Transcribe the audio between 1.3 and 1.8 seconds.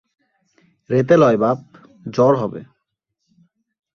বাপ,